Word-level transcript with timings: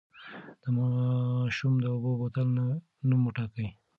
د 0.61 0.63
ماشوم 0.77 1.73
د 1.81 1.85
اوبو 1.93 2.11
بوتل 2.19 2.47
نوم 3.07 3.21
وټاکئ. 3.27 3.67